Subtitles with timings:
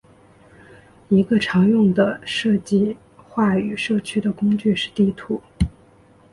[1.09, 5.39] 一个常用的设计话语社区的工具是地图。